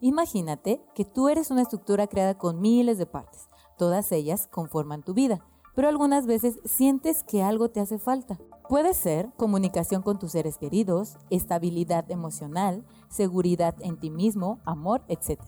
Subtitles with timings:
[0.00, 3.48] Imagínate que tú eres una estructura creada con miles de partes.
[3.76, 5.40] Todas ellas conforman tu vida,
[5.74, 8.38] pero algunas veces sientes que algo te hace falta.
[8.68, 15.40] Puede ser comunicación con tus seres queridos, estabilidad emocional, seguridad en ti mismo, amor, etc.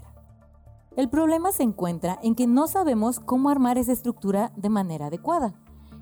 [0.96, 5.54] El problema se encuentra en que no sabemos cómo armar esa estructura de manera adecuada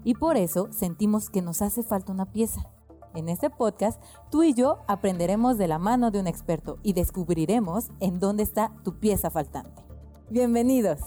[0.04, 2.70] y por eso sentimos que nos hace falta una pieza.
[3.14, 7.88] En este podcast, tú y yo aprenderemos de la mano de un experto y descubriremos
[8.00, 9.82] en dónde está tu pieza faltante.
[10.28, 11.01] Bienvenidos.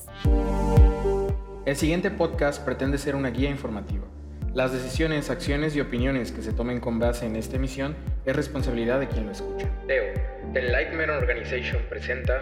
[1.65, 4.05] El siguiente podcast pretende ser una guía informativa.
[4.53, 8.99] Las decisiones, acciones y opiniones que se tomen con base en esta emisión es responsabilidad
[8.99, 9.69] de quien lo escucha.
[9.87, 10.13] Teo,
[10.53, 12.33] The Lightman Organization presenta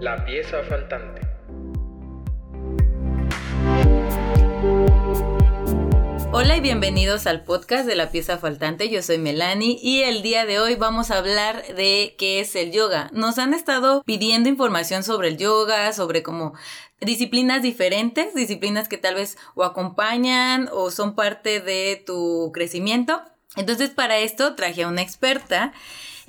[0.00, 1.20] La pieza faltante.
[6.32, 8.88] Hola y bienvenidos al podcast de la pieza faltante.
[8.88, 12.70] Yo soy Melanie y el día de hoy vamos a hablar de qué es el
[12.70, 13.10] yoga.
[13.12, 16.54] Nos han estado pidiendo información sobre el yoga, sobre cómo
[17.00, 23.20] disciplinas diferentes, disciplinas que tal vez o acompañan o son parte de tu crecimiento.
[23.56, 25.72] Entonces para esto traje a una experta.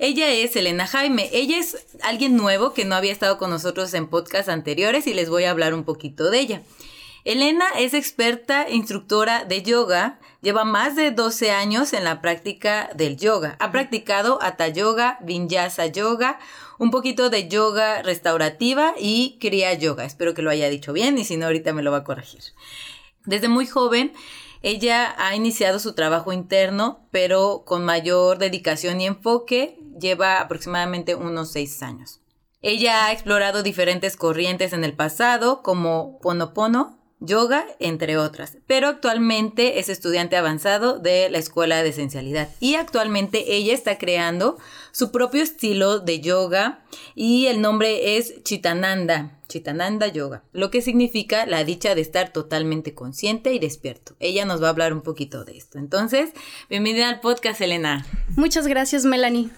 [0.00, 1.30] Ella es Elena Jaime.
[1.32, 5.30] Ella es alguien nuevo que no había estado con nosotros en podcasts anteriores y les
[5.30, 6.62] voy a hablar un poquito de ella.
[7.24, 13.16] Elena es experta instructora de yoga, lleva más de 12 años en la práctica del
[13.16, 13.56] yoga.
[13.60, 16.40] Ha practicado Hatha Yoga, Vinyasa Yoga,
[16.78, 20.04] un poquito de yoga restaurativa y Kriya Yoga.
[20.04, 22.42] Espero que lo haya dicho bien y si no ahorita me lo va a corregir.
[23.24, 24.12] Desde muy joven
[24.62, 31.50] ella ha iniciado su trabajo interno, pero con mayor dedicación y enfoque, lleva aproximadamente unos
[31.50, 32.20] 6 años.
[32.62, 38.58] Ella ha explorado diferentes corrientes en el pasado, como Ponopono, yoga, entre otras.
[38.66, 42.48] Pero actualmente es estudiante avanzado de la Escuela de Esencialidad.
[42.60, 44.58] Y actualmente ella está creando
[44.90, 46.84] su propio estilo de yoga
[47.14, 49.38] y el nombre es Chitananda.
[49.48, 54.16] Chitananda Yoga, lo que significa la dicha de estar totalmente consciente y despierto.
[54.18, 55.78] Ella nos va a hablar un poquito de esto.
[55.78, 56.30] Entonces,
[56.70, 58.06] bienvenida al podcast, Elena.
[58.34, 59.50] Muchas gracias, Melanie.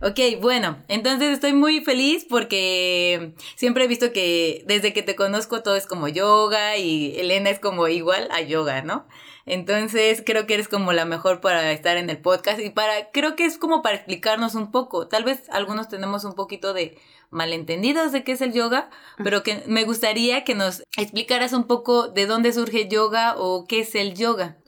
[0.00, 5.64] Ok, bueno, entonces estoy muy feliz porque siempre he visto que desde que te conozco
[5.64, 9.08] todo es como yoga y Elena es como igual a yoga, ¿no?
[9.44, 13.34] Entonces creo que eres como la mejor para estar en el podcast y para, creo
[13.34, 15.08] que es como para explicarnos un poco.
[15.08, 16.96] Tal vez algunos tenemos un poquito de
[17.30, 18.90] malentendidos de qué es el yoga,
[19.24, 23.80] pero que me gustaría que nos explicaras un poco de dónde surge yoga o qué
[23.80, 24.58] es el yoga.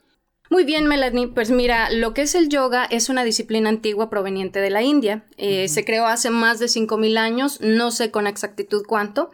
[0.51, 1.29] Muy bien, Melanie.
[1.29, 5.23] Pues mira, lo que es el yoga es una disciplina antigua proveniente de la India.
[5.37, 9.31] Eh, se creó hace más de 5.000 años, no sé con exactitud cuánto.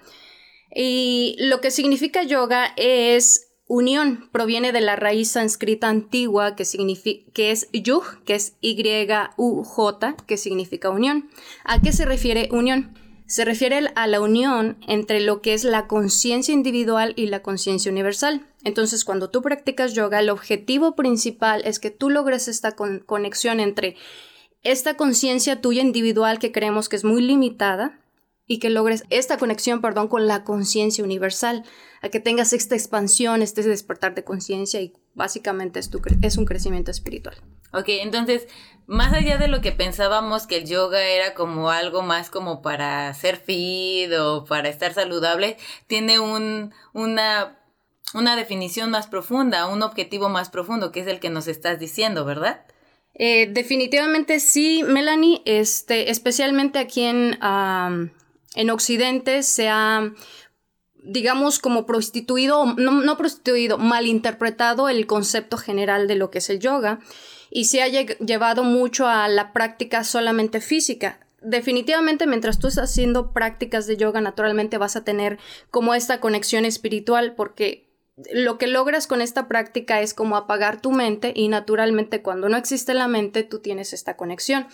[0.76, 6.66] Y lo que significa yoga es unión, proviene de la raíz sánscrita antigua que,
[7.34, 11.32] que es yug, que es Y-U-J, que significa unión.
[11.64, 12.96] ¿A qué se refiere unión?
[13.26, 17.92] Se refiere a la unión entre lo que es la conciencia individual y la conciencia
[17.92, 18.46] universal.
[18.68, 23.96] Entonces, cuando tú practicas yoga, el objetivo principal es que tú logres esta conexión entre
[24.62, 28.02] esta conciencia tuya individual que creemos que es muy limitada
[28.46, 31.64] y que logres esta conexión, perdón, con la conciencia universal,
[32.02, 35.90] a que tengas esta expansión, este despertar de conciencia y básicamente es,
[36.22, 37.38] es un crecimiento espiritual.
[37.72, 38.50] Ok, entonces,
[38.86, 43.14] más allá de lo que pensábamos que el yoga era como algo más como para
[43.14, 45.56] ser fit o para estar saludable,
[45.88, 47.58] tiene un, una
[48.14, 52.26] una definición más profunda, un objetivo más profundo, que es el que nos estás diciendo,
[52.26, 52.66] ¿verdad?
[53.14, 57.38] Eh, definitivamente sí, Melanie, este, especialmente aquí en,
[58.56, 60.14] en Occidente se ha,
[61.04, 66.60] digamos, como prostituido, no, no prostituido, malinterpretado el concepto general de lo que es el
[66.60, 67.00] yoga
[67.50, 73.32] y se ha llevado mucho a la práctica solamente física definitivamente mientras tú estás haciendo
[73.32, 75.38] prácticas de yoga, naturalmente vas a tener
[75.72, 77.87] como esta conexión espiritual porque
[78.32, 82.58] lo que logras con esta práctica es como apagar tu mente y naturalmente cuando no
[82.58, 84.68] existe la mente tú tienes esta conexión.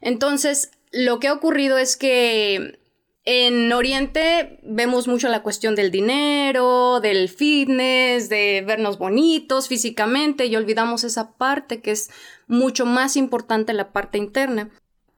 [0.00, 2.78] Entonces, lo que ha ocurrido es que
[3.24, 10.56] en Oriente vemos mucho la cuestión del dinero, del fitness, de vernos bonitos físicamente y
[10.56, 12.10] olvidamos esa parte que es
[12.46, 14.70] mucho más importante, la parte interna.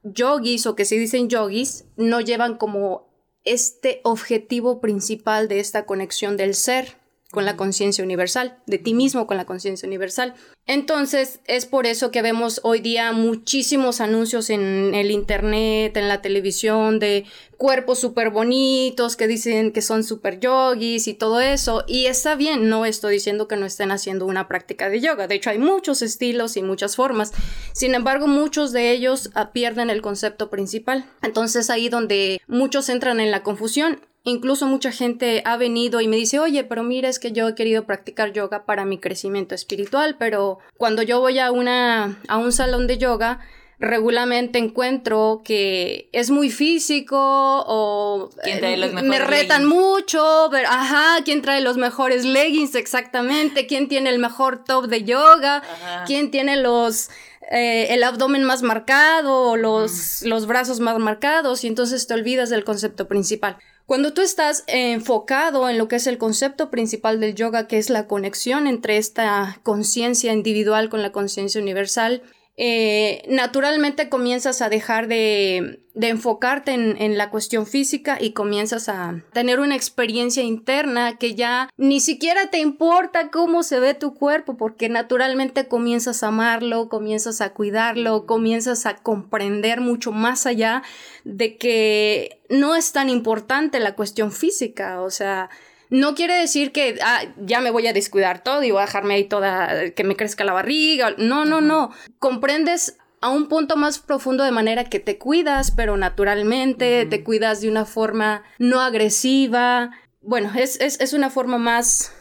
[0.02, 3.10] Yogis o que se dicen yogis no llevan como
[3.44, 9.26] este objetivo principal de esta conexión del ser con la conciencia universal, de ti mismo
[9.26, 10.34] con la conciencia universal.
[10.66, 16.22] Entonces, es por eso que vemos hoy día muchísimos anuncios en el internet, en la
[16.22, 17.24] televisión, de
[17.56, 21.84] cuerpos súper bonitos que dicen que son súper yogis y todo eso.
[21.86, 25.26] Y está bien, no estoy diciendo que no estén haciendo una práctica de yoga.
[25.26, 27.32] De hecho, hay muchos estilos y muchas formas.
[27.72, 31.06] Sin embargo, muchos de ellos ah, pierden el concepto principal.
[31.22, 36.16] Entonces, ahí donde muchos entran en la confusión Incluso mucha gente ha venido y me
[36.16, 40.16] dice, oye, pero mira, es que yo he querido practicar yoga para mi crecimiento espiritual,
[40.18, 43.38] pero cuando yo voy a, una, a un salón de yoga,
[43.78, 51.60] regularmente encuentro que es muy físico o eh, me retan mucho, pero, ajá, quién trae
[51.60, 55.62] los mejores leggings exactamente, quién tiene el mejor top de yoga,
[56.04, 57.10] quién tiene los
[57.52, 62.50] eh, el abdomen más marcado o los, los brazos más marcados y entonces te olvidas
[62.50, 63.56] del concepto principal.
[63.86, 67.88] Cuando tú estás enfocado en lo que es el concepto principal del yoga, que es
[67.88, 72.22] la conexión entre esta conciencia individual con la conciencia universal,
[72.58, 79.60] eh, naturalmente comienzas a dejar de, enfocarte en, la cuestión física y comienzas a tener
[79.60, 84.88] una experiencia interna que ya ni siquiera te importa cómo se ve tu cuerpo, porque
[84.88, 90.82] naturalmente comienzas a amarlo, comienzas a cuidarlo, comienzas a comprender mucho más allá
[91.24, 95.50] de que no es tan importante la cuestión física, o sea,
[95.90, 99.14] no quiere decir que ah, ya me voy a descuidar todo y voy a dejarme
[99.14, 101.14] ahí toda, que me crezca la barriga.
[101.18, 101.90] No, no, no.
[102.18, 107.60] Comprendes a un punto más profundo de manera que te cuidas, pero naturalmente, te cuidas
[107.60, 109.90] de una forma no agresiva.
[110.20, 112.12] Bueno, es, es, una forma más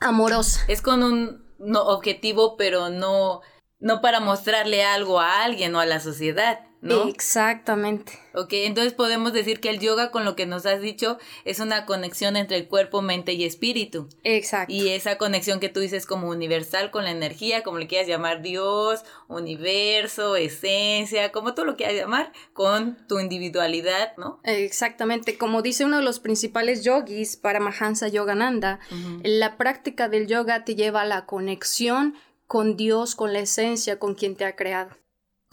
[0.00, 0.60] amorosa.
[0.68, 1.42] Es con un
[1.76, 3.40] objetivo, pero no,
[3.78, 6.60] no para mostrarle algo a alguien o a la sociedad.
[6.82, 7.08] ¿No?
[7.08, 8.18] Exactamente.
[8.34, 11.86] Ok, entonces podemos decir que el yoga, con lo que nos has dicho, es una
[11.86, 14.08] conexión entre el cuerpo, mente y espíritu.
[14.24, 14.72] Exacto.
[14.74, 18.42] Y esa conexión que tú dices como universal con la energía, como le quieras llamar
[18.42, 24.40] Dios, universo, esencia, como tú lo quieras llamar, con tu individualidad, ¿no?
[24.42, 25.38] Exactamente.
[25.38, 28.80] Como dice uno de los principales yogis para Mahansa Yogananda,
[29.22, 32.16] la práctica del yoga te lleva a la conexión
[32.48, 35.01] con Dios, con la esencia, con quien te ha creado.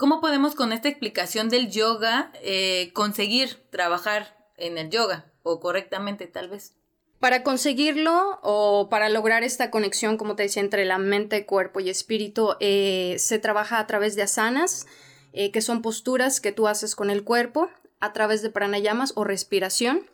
[0.00, 6.26] ¿Cómo podemos con esta explicación del yoga eh, conseguir trabajar en el yoga o correctamente
[6.26, 6.74] tal vez?
[7.18, 11.90] Para conseguirlo o para lograr esta conexión, como te decía, entre la mente, cuerpo y
[11.90, 14.86] espíritu, eh, se trabaja a través de asanas,
[15.34, 17.68] eh, que son posturas que tú haces con el cuerpo,
[18.00, 20.06] a través de pranayamas o respiración,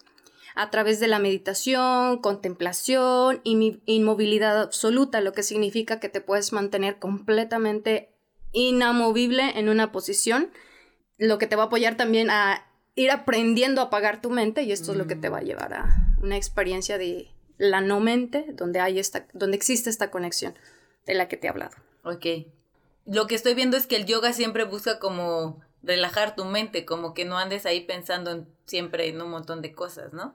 [0.57, 6.53] a través de la meditación, contemplación y inmovilidad absoluta, lo que significa que te puedes
[6.53, 8.16] mantener completamente
[8.57, 10.51] inamovible en una posición,
[11.19, 14.73] lo que te va a apoyar también a ir aprendiendo a apagar tu mente y
[14.73, 15.45] esto es lo que te va a mm.
[15.45, 20.55] llevar a una experiencia de la no mente donde hay esta donde existe esta conexión
[21.05, 21.77] de la que te he hablado.
[22.03, 22.27] Ok.
[23.05, 27.13] Lo que estoy viendo es que el yoga siempre busca como relajar tu mente, como
[27.13, 30.35] que no andes ahí pensando siempre en un montón de cosas, ¿no?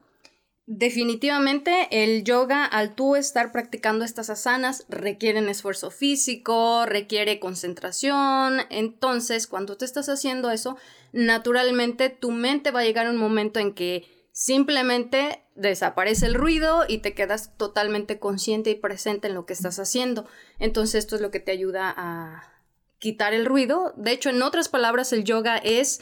[0.68, 8.62] Definitivamente el yoga, al tú estar practicando estas asanas, requieren esfuerzo físico, requiere concentración.
[8.70, 10.78] Entonces, cuando te estás haciendo eso,
[11.14, 16.86] naturalmente tu mente va a llegar a un momento en que simplemente desaparece el ruido
[16.88, 20.28] y te quedas totalmente consciente y presente en lo que estás haciendo.
[20.60, 22.52] Entonces, esto es lo que te ayuda a
[23.00, 23.94] quitar el ruido.
[23.98, 26.02] De hecho, en otras palabras, el yoga es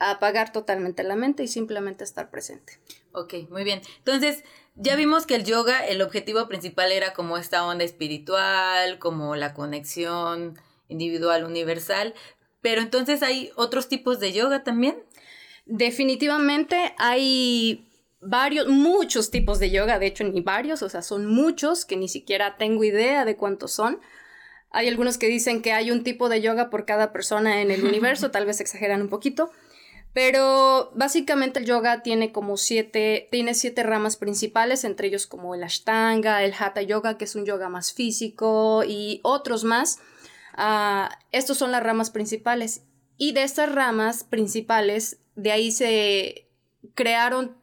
[0.00, 2.80] apagar totalmente la mente y simplemente estar presente.
[3.12, 3.82] Ok, muy bien.
[3.98, 4.44] Entonces,
[4.74, 9.52] ya vimos que el yoga, el objetivo principal era como esta onda espiritual, como la
[9.52, 10.58] conexión
[10.88, 12.14] individual, universal,
[12.62, 14.96] pero entonces hay otros tipos de yoga también.
[15.66, 17.86] Definitivamente hay
[18.20, 22.08] varios, muchos tipos de yoga, de hecho ni varios, o sea, son muchos que ni
[22.08, 24.00] siquiera tengo idea de cuántos son.
[24.70, 27.84] Hay algunos que dicen que hay un tipo de yoga por cada persona en el
[27.88, 29.50] universo, tal vez exageran un poquito.
[30.12, 35.62] Pero básicamente el yoga tiene como siete, tiene siete ramas principales, entre ellos como el
[35.62, 39.98] ashtanga, el hatha yoga, que es un yoga más físico, y otros más.
[40.54, 42.82] Ah, estos son las ramas principales.
[43.16, 46.48] Y de estas ramas principales, de ahí se
[46.94, 47.59] crearon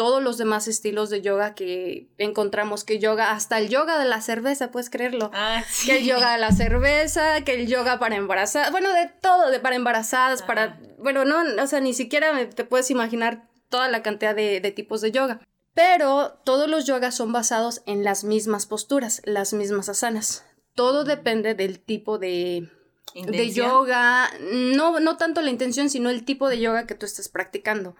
[0.00, 4.22] todos los demás estilos de yoga que encontramos, que yoga, hasta el yoga de la
[4.22, 5.30] cerveza, puedes creerlo.
[5.34, 9.50] Ah, que el yoga de la cerveza, que el yoga para embarazadas, bueno, de todo,
[9.50, 14.02] de para embarazadas, para, bueno, no, o sea, ni siquiera te puedes imaginar toda la
[14.02, 15.46] cantidad de, de tipos de yoga.
[15.74, 20.46] Pero todos los yogas son basados en las mismas posturas, las mismas asanas.
[20.74, 22.70] Todo depende del tipo de,
[23.14, 27.28] de yoga, no, no tanto la intención, sino el tipo de yoga que tú estás
[27.28, 27.96] practicando.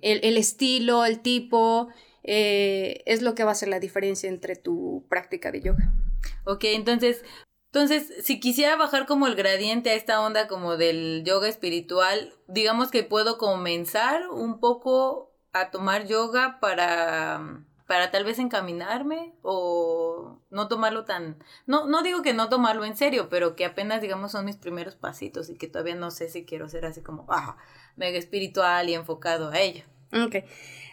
[0.00, 1.88] El, estilo, el tipo,
[2.22, 5.92] eh, es lo que va a hacer la diferencia entre tu práctica de yoga.
[6.44, 7.24] Ok, entonces,
[7.72, 12.90] entonces, si quisiera bajar como el gradiente a esta onda como del yoga espiritual, digamos
[12.90, 20.66] que puedo comenzar un poco a tomar yoga para para tal vez encaminarme o no
[20.66, 24.46] tomarlo tan no no digo que no tomarlo en serio, pero que apenas digamos son
[24.46, 27.58] mis primeros pasitos y que todavía no sé si quiero ser así como ah,
[27.96, 29.84] mega espiritual y enfocado a ello.
[30.10, 30.36] Ok.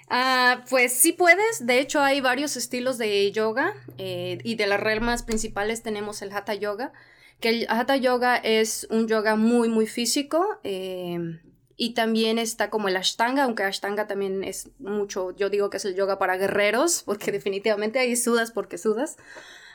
[0.09, 4.81] Ah, pues sí puedes, de hecho hay varios estilos de yoga eh, y de las
[4.81, 6.91] ramas principales tenemos el Hatha Yoga,
[7.39, 11.39] que el Hatha Yoga es un yoga muy muy físico eh,
[11.81, 15.85] y también está como el Ashtanga, aunque Ashtanga también es mucho, yo digo que es
[15.85, 19.15] el yoga para guerreros, porque definitivamente ahí sudas porque sudas.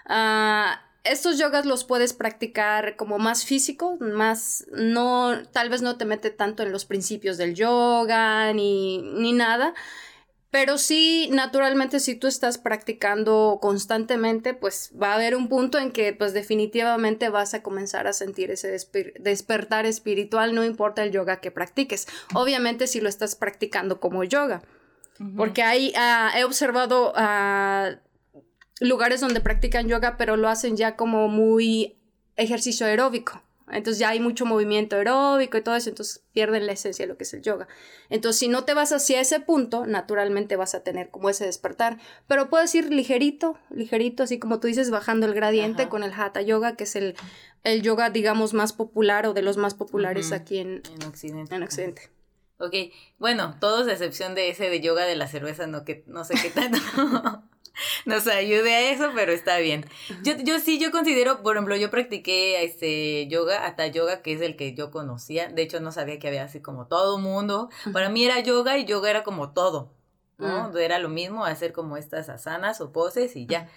[0.05, 6.05] Ah, estos yogas los puedes practicar como más físico, más no, tal vez no te
[6.05, 9.73] mete tanto en los principios del yoga ni, ni nada,
[10.55, 15.91] pero sí, naturalmente, si tú estás practicando constantemente, pues va a haber un punto en
[15.91, 18.69] que, pues definitivamente vas a comenzar a sentir ese
[19.19, 22.07] despertar espiritual, no importa el yoga que practiques.
[22.35, 24.63] Obviamente, si lo estás practicando como yoga.
[25.37, 25.93] Porque ahí
[26.37, 27.97] he observado a
[28.79, 31.99] lugares donde practican yoga, pero lo hacen ya como muy
[32.37, 33.43] ejercicio aeróbico.
[33.71, 37.17] Entonces ya hay mucho movimiento aeróbico y todo eso, entonces pierden la esencia de lo
[37.17, 37.67] que es el yoga.
[38.11, 41.99] Entonces si no te vas hacia ese punto, naturalmente vas a tener como ese despertar,
[42.27, 46.43] pero puedes ir ligerito, ligerito, así como tú dices, bajando el gradiente con el Hatha
[46.43, 47.15] Yoga, que es el,
[47.63, 51.55] el yoga, digamos, más popular o de los más populares aquí en, en Occidente.
[51.55, 52.11] En Occidente.
[52.59, 52.75] Ok,
[53.19, 56.35] bueno, todos a excepción de ese de yoga de la cerveza, no, que, no sé
[56.41, 56.79] qué tanto.
[58.07, 59.85] nos ayude a eso, pero está bien.
[60.23, 64.41] Yo, yo sí, yo considero, por ejemplo, yo practiqué este yoga, hasta yoga, que es
[64.41, 65.49] el que yo conocía.
[65.49, 67.71] De hecho, no sabía que había así como todo mundo.
[67.93, 69.93] Para mí era yoga y yoga era como todo.
[70.39, 70.71] ¿no?
[70.71, 70.77] Mm.
[70.79, 73.69] Era lo mismo hacer como estas asanas o poses y ya.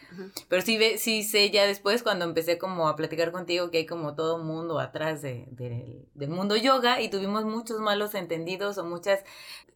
[0.47, 4.15] Pero sí, sí sé ya después cuando empecé como a platicar contigo que hay como
[4.15, 9.23] todo mundo atrás de, del mundo yoga y tuvimos muchos malos entendidos o muchas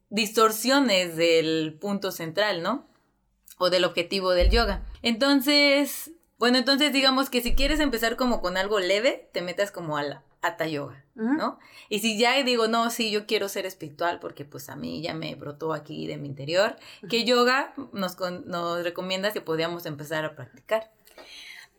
[0.09, 2.90] distorsiones del punto central, ¿no?
[3.62, 4.84] O del objetivo del yoga.
[5.03, 9.98] Entonces, bueno, entonces digamos que si quieres empezar como con algo leve, te metas como
[9.98, 11.60] a la Hatha Yoga, ¿no?
[11.88, 15.13] Y si ya digo, no, sí, yo quiero ser espiritual porque pues a mí ya
[15.13, 16.75] me brotó aquí de mi interior,
[17.08, 20.91] ¿qué yoga nos, nos recomiendas que podríamos empezar a practicar?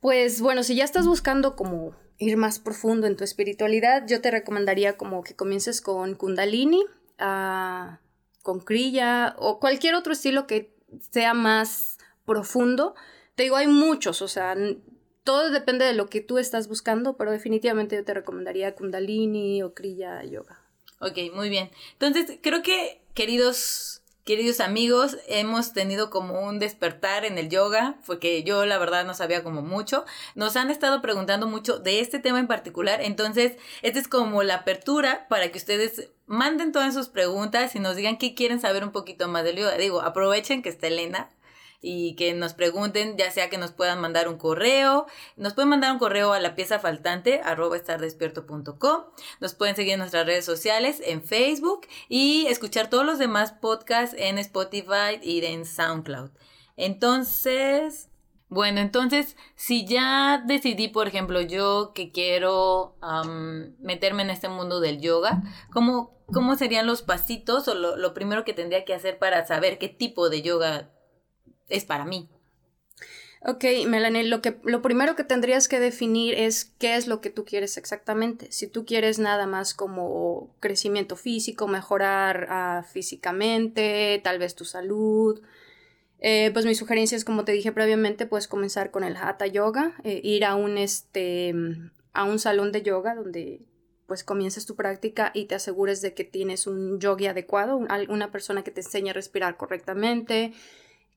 [0.00, 4.30] Pues bueno, si ya estás buscando como ir más profundo en tu espiritualidad, yo te
[4.30, 6.84] recomendaría como que comiences con Kundalini,
[7.18, 7.98] ah,
[8.42, 10.72] con Kriya o cualquier otro estilo que
[11.10, 12.94] sea más profundo.
[13.34, 14.56] Te digo, hay muchos, o sea,
[15.24, 19.74] todo depende de lo que tú estás buscando, pero definitivamente yo te recomendaría Kundalini o
[19.74, 20.60] Kriya Yoga.
[21.00, 21.70] Ok, muy bien.
[21.92, 28.42] Entonces, creo que, queridos queridos amigos, hemos tenido como un despertar en el yoga, porque
[28.44, 30.04] yo la verdad no sabía como mucho.
[30.34, 34.56] Nos han estado preguntando mucho de este tema en particular, entonces esta es como la
[34.56, 38.92] apertura para que ustedes manden todas sus preguntas y nos digan qué quieren saber un
[38.92, 39.76] poquito más del yoga.
[39.76, 41.28] Digo, aprovechen que está Elena
[41.82, 45.92] y que nos pregunten, ya sea que nos puedan mandar un correo, nos pueden mandar
[45.92, 49.02] un correo a la pieza faltante arroba estardespierto.com,
[49.40, 54.14] nos pueden seguir en nuestras redes sociales, en Facebook y escuchar todos los demás podcasts
[54.16, 56.30] en Spotify y en SoundCloud.
[56.76, 58.08] Entonces,
[58.48, 62.96] bueno, entonces, si ya decidí, por ejemplo, yo que quiero
[63.80, 68.44] meterme en este mundo del yoga, ¿cómo, cómo serían los pasitos o lo, lo, primero
[68.44, 70.90] que tendría que hacer para saber qué tipo de yoga
[71.72, 72.28] es para mí.
[73.44, 77.30] Ok, Melanie, lo, que, lo primero que tendrías que definir es qué es lo que
[77.30, 78.52] tú quieres exactamente.
[78.52, 85.42] Si tú quieres nada más como crecimiento físico, mejorar ah, físicamente, tal vez tu salud,
[86.20, 89.96] eh, pues mi sugerencia es, como te dije previamente, puedes comenzar con el Hatha Yoga,
[90.04, 91.52] eh, ir a un, este,
[92.12, 93.60] a un salón de yoga donde
[94.06, 98.62] pues comiences tu práctica y te asegures de que tienes un yogi adecuado, una persona
[98.62, 100.52] que te enseñe a respirar correctamente,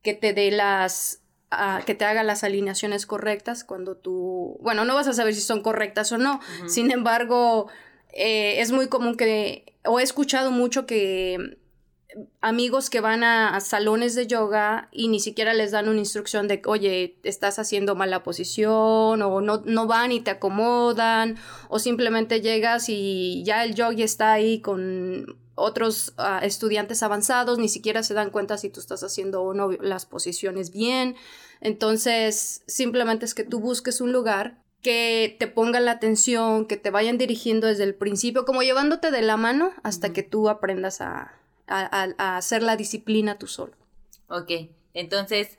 [0.06, 1.22] que te dé las
[1.52, 5.42] ah, que te haga las alineaciones correctas cuando tú, bueno, no vas a saber si
[5.42, 7.68] son correctas o no, sin embargo,
[8.14, 11.58] eh, es muy común que, o he escuchado mucho que
[12.42, 16.62] amigos que van a, salones de yoga y ni siquiera les dan una instrucción de,
[16.66, 22.90] oye, estás haciendo mala posición o no, no van y te acomodan o simplemente llegas
[22.90, 28.30] y ya el yogi está ahí con otros ah, estudiantes avanzados ni siquiera se dan
[28.30, 31.16] cuenta si tú estás haciendo o no las posiciones bien.
[31.62, 36.92] Entonces, simplemente es que tú busques un lugar que te ponga la atención, que te
[36.92, 41.34] vayan dirigiendo desde el principio, como llevándote de la mano hasta que tú aprendas a,
[41.68, 43.74] a, hacer la disciplina tú solo.
[44.30, 44.52] Ok.
[44.94, 45.58] Entonces,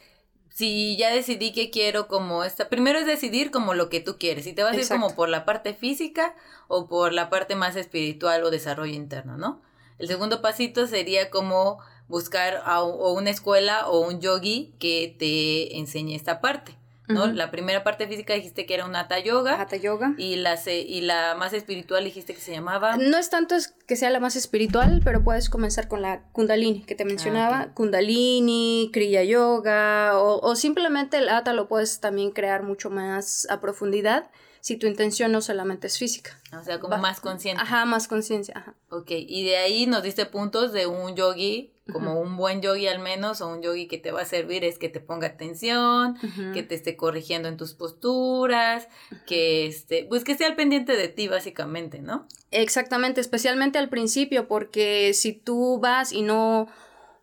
[0.55, 4.45] si ya decidí que quiero como esta, primero es decidir como lo que tú quieres,
[4.45, 6.35] si te vas a ir como por la parte física
[6.69, 9.61] o por la parte más espiritual o desarrollo interno, ¿no?
[9.99, 15.79] El segundo pasito sería como buscar a, o una escuela o un yogi que te
[15.79, 16.77] enseñe esta parte.
[17.09, 17.27] ¿no?
[17.27, 19.61] La primera parte física dijiste que era un hatha yoga.
[19.61, 20.15] Hatha yoga.
[20.19, 22.97] Y la, y la más espiritual dijiste que se llamaba.
[22.97, 23.55] No es tanto
[23.87, 27.69] que sea la más espiritual, pero puedes comenzar con la Kundalini que te ah, mencionaba.
[27.75, 33.61] Kundalini, Kriya Yoga, o, o, simplemente el hatha lo puedes también crear mucho más a
[33.61, 34.29] profundidad
[34.67, 36.41] si tu intención no solamente es física.
[36.59, 37.63] O sea, como más consciente.
[37.63, 38.75] Ajá, más conciencia, ajá.
[38.91, 42.99] Ok, y de ahí nos diste puntos de un yogi, como un buen yogi al
[42.99, 46.17] menos, o un yogi que te va a servir es que te ponga atención,
[46.53, 48.89] que te esté corrigiendo en tus posturas,
[49.25, 52.27] que esté, pues que esté al pendiente de ti básicamente, ¿no?
[52.51, 56.67] Exactamente, especialmente al principio, porque si tú vas y no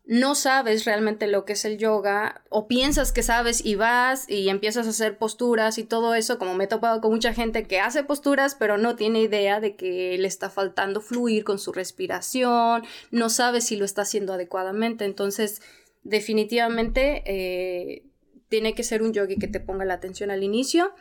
[0.05, 4.49] no sabes realmente lo que es el yoga o piensas que sabes y vas y
[4.49, 7.79] empiezas a hacer posturas y todo eso, como me he topado con mucha gente que
[7.79, 12.83] hace posturas pero no tiene idea de que le está faltando fluir con su respiración,
[13.11, 15.61] no sabe si lo está haciendo adecuadamente, entonces
[16.03, 18.03] definitivamente eh,
[18.49, 20.93] tiene que ser un yogi que te ponga la atención al inicio.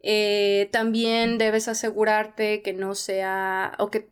[0.00, 4.08] Eh, también debes asegurarte que no sea o que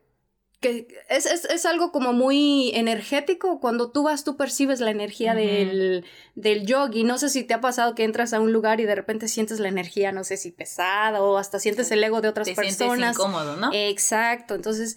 [0.66, 3.60] que es, es, es, algo como muy energético.
[3.60, 6.04] Cuando tú vas, tú percibes la energía del,
[6.34, 7.04] del yogi.
[7.04, 9.60] No sé si te ha pasado que entras a un lugar y de repente sientes
[9.60, 12.76] la energía, no sé si pesada o hasta sientes el ego de otras personas.
[12.76, 13.70] Sientes incómodo, ¿no?
[13.72, 14.54] Exacto.
[14.54, 14.96] Entonces,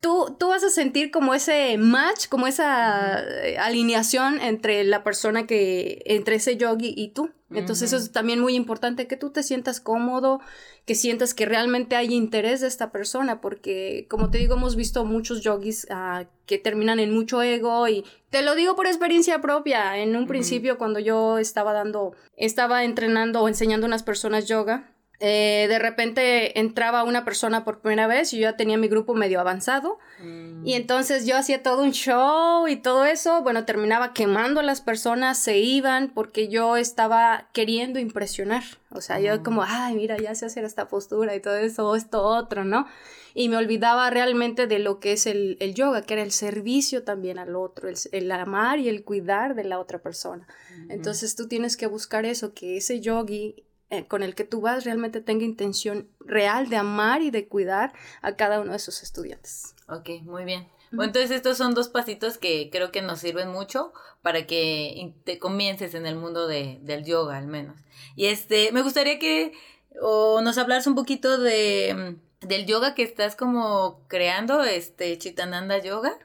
[0.00, 5.46] tú, tú vas a sentir como ese match, como esa eh, alineación entre la persona
[5.46, 7.30] que, entre ese yogi y tú.
[7.50, 10.40] Entonces eso es también muy importante, que tú te sientas cómodo,
[10.88, 15.04] que sientas que realmente hay interés de esta persona, porque como te digo, hemos visto
[15.04, 19.98] muchos yogis ah, que terminan en mucho ego y te lo digo por experiencia propia.
[19.98, 24.90] En un principio cuando yo estaba dando, estaba entrenando o enseñando a unas personas yoga,
[25.20, 29.14] eh, de repente entraba una persona por primera vez y yo ya tenía mi grupo
[29.14, 30.64] medio avanzado mm.
[30.64, 34.80] y entonces yo hacía todo un show y todo eso, bueno, terminaba quemando a las
[34.80, 40.36] personas, se iban porque yo estaba queriendo impresionar, o sea, yo como, ay, mira, ya
[40.36, 42.86] sé hacer esta postura y todo eso, esto otro, ¿no?
[43.34, 47.38] Y me olvidaba realmente de lo que es el, yoga, que era el servicio también
[47.40, 50.46] al otro, el, amar y el cuidar de la otra persona.
[50.88, 53.64] Entonces tú tienes que buscar eso, que ese yogi
[54.08, 58.36] con el que tú vas realmente tenga intención real de amar y de cuidar a
[58.36, 59.74] cada uno de sus estudiantes.
[59.88, 60.68] Ok, muy bien.
[60.90, 65.38] Bueno, entonces estos son dos pasitos que creo que nos sirven mucho para que te
[65.38, 67.78] comiences en el mundo de, del yoga al menos.
[68.16, 69.52] Y este, me gustaría que
[70.00, 76.18] o nos hablaras un poquito de, del yoga que estás como creando, este Chitananda Yoga.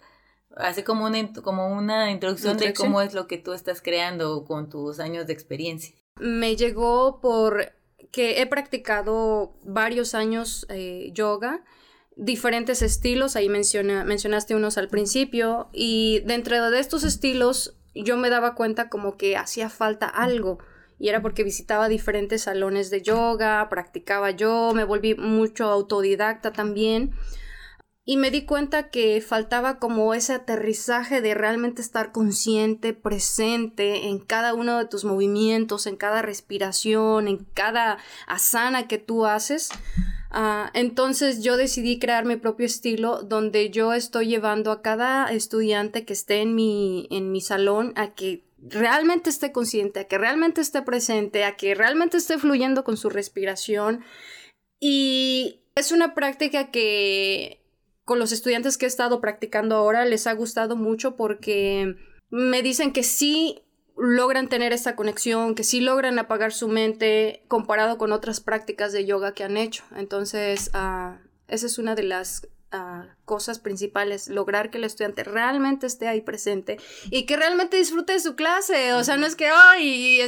[0.55, 4.69] Así como una, como una introducción de cómo es lo que tú estás creando con
[4.69, 7.73] tus años de experiencia me llegó por
[8.11, 11.63] que he practicado varios años eh, yoga,
[12.15, 18.29] diferentes estilos, ahí menciona, mencionaste unos al principio, y dentro de estos estilos yo me
[18.29, 20.59] daba cuenta como que hacía falta algo,
[20.99, 27.15] y era porque visitaba diferentes salones de yoga, practicaba yo, me volví mucho autodidacta también,
[28.05, 34.19] y me di cuenta que faltaba como ese aterrizaje de realmente estar consciente, presente en
[34.19, 39.69] cada uno de tus movimientos, en cada respiración, en cada asana que tú haces.
[40.31, 46.03] Ah, entonces yo decidí crear mi propio estilo donde yo estoy llevando a cada estudiante
[46.03, 50.59] que esté en mi, en mi salón a que realmente esté consciente, a que realmente
[50.59, 54.03] esté presente, a que realmente esté fluyendo con su respiración.
[54.81, 57.62] Y es una práctica que
[58.05, 61.95] con los estudiantes que he estado practicando ahora les ha gustado mucho porque
[62.29, 63.63] me dicen que sí
[63.95, 69.05] logran tener esta conexión, que sí logran apagar su mente comparado con otras prácticas de
[69.05, 69.83] yoga que han hecho.
[69.95, 71.15] Entonces, uh,
[71.47, 76.21] esa es una de las uh, cosas principales, lograr que el estudiante realmente esté ahí
[76.21, 76.77] presente
[77.11, 78.93] y que realmente disfrute de su clase.
[78.93, 80.21] O sea, no es que, ay,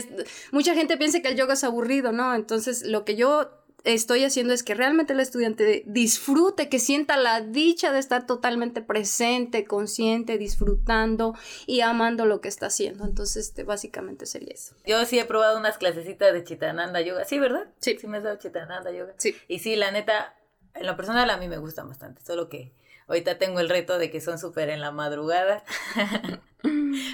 [0.51, 2.35] mucha gente piensa que el yoga es aburrido, ¿no?
[2.35, 7.41] Entonces, lo que yo estoy haciendo es que realmente el estudiante disfrute, que sienta la
[7.41, 11.35] dicha de estar totalmente presente, consciente, disfrutando
[11.67, 13.05] y amando lo que está haciendo.
[13.05, 14.75] Entonces, este, básicamente sería eso.
[14.85, 17.25] Yo sí he probado unas clasecitas de Chitananda Yoga.
[17.25, 17.67] Sí, ¿verdad?
[17.79, 17.97] Sí.
[17.99, 19.13] Sí me has dado Chitananda Yoga.
[19.17, 19.35] Sí.
[19.47, 20.35] Y sí, la neta,
[20.73, 22.73] en lo personal a mí me gusta bastante, solo que
[23.07, 25.63] ahorita tengo el reto de que son súper en la madrugada.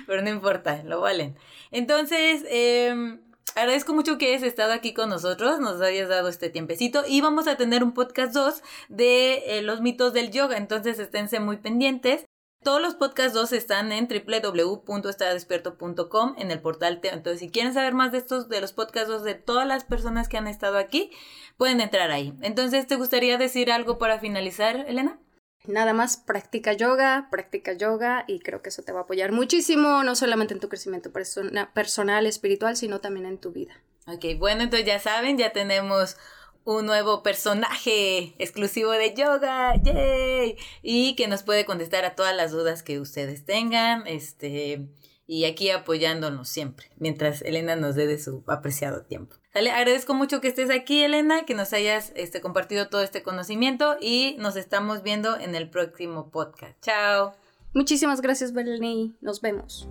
[0.07, 1.35] Pero no importa, lo valen.
[1.71, 3.19] Entonces, eh
[3.55, 7.47] agradezco mucho que hayas estado aquí con nosotros, nos hayas dado este tiempecito y vamos
[7.47, 12.25] a tener un podcast 2 de eh, los mitos del yoga, entonces esténse muy pendientes.
[12.63, 16.99] Todos los podcasts 2 están en www.estadespierto.com en el portal.
[17.01, 20.29] Entonces, si quieren saber más de estos, de los podcasts 2 de todas las personas
[20.29, 21.09] que han estado aquí,
[21.57, 22.35] pueden entrar ahí.
[22.41, 25.17] Entonces, ¿te gustaría decir algo para finalizar, Elena?
[25.67, 30.03] Nada más practica yoga, practica yoga y creo que eso te va a apoyar muchísimo,
[30.03, 33.73] no solamente en tu crecimiento personal, espiritual, sino también en tu vida.
[34.07, 36.17] Ok, bueno, entonces ya saben, ya tenemos
[36.63, 40.57] un nuevo personaje exclusivo de yoga, ¡yay!
[40.81, 44.87] Y que nos puede contestar a todas las dudas que ustedes tengan, este,
[45.31, 49.37] y aquí apoyándonos siempre, mientras Elena nos dé de su apreciado tiempo.
[49.53, 53.95] Dale, agradezco mucho que estés aquí, Elena, que nos hayas este, compartido todo este conocimiento
[54.01, 56.77] y nos estamos viendo en el próximo podcast.
[56.81, 57.33] Chao.
[57.73, 59.15] Muchísimas gracias, Belén.
[59.21, 59.87] Nos vemos.